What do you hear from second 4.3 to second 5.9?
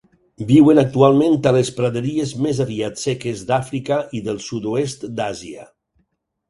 del sud-oest d'Àsia.